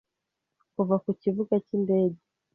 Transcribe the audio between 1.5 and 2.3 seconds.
cy’indege